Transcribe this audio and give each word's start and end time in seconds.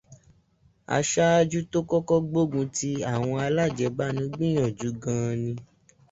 Aṣaájú 0.97 1.59
tó 1.71 1.79
kọ́kọ́ 1.89 2.17
gbógun 2.29 2.67
tí 2.75 2.89
àwọn 3.13 3.35
alájẹbánu 3.45 4.23
gbìyànjú 4.33 4.89
gan 5.03 5.29
ni. 5.43 5.53